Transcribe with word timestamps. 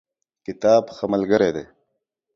کتاب 0.45 0.83
ښه 0.95 1.05
ملګری 1.13 1.49
دی. 1.55 1.65